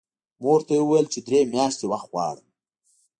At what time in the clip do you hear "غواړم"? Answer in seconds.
2.11-2.47